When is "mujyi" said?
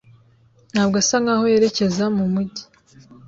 2.33-2.63